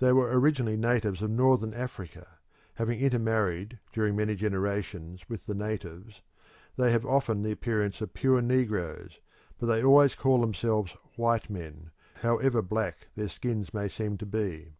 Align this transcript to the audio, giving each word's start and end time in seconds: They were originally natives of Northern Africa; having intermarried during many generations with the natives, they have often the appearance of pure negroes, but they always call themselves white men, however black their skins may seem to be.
They 0.00 0.12
were 0.12 0.38
originally 0.38 0.76
natives 0.76 1.22
of 1.22 1.30
Northern 1.30 1.72
Africa; 1.72 2.28
having 2.74 3.00
intermarried 3.00 3.78
during 3.90 4.14
many 4.16 4.34
generations 4.36 5.26
with 5.30 5.46
the 5.46 5.54
natives, 5.54 6.20
they 6.76 6.92
have 6.92 7.06
often 7.06 7.42
the 7.42 7.52
appearance 7.52 8.02
of 8.02 8.12
pure 8.12 8.42
negroes, 8.42 9.18
but 9.58 9.68
they 9.68 9.82
always 9.82 10.14
call 10.14 10.42
themselves 10.42 10.92
white 11.16 11.48
men, 11.48 11.90
however 12.16 12.60
black 12.60 13.08
their 13.16 13.28
skins 13.28 13.72
may 13.72 13.88
seem 13.88 14.18
to 14.18 14.26
be. 14.26 14.74